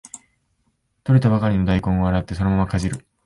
[1.03, 3.05] 採れたばかりの大根を洗ってそのままかじる